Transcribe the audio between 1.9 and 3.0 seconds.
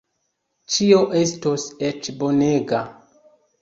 eĉ bonega.